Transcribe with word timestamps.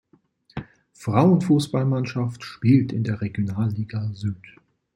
Frauenfußball-Mannschaft 0.93 2.43
spielt 2.43 2.91
in 2.91 3.03
der 3.03 3.21
Regionalliga 3.21 4.09
Süd. 4.13 4.57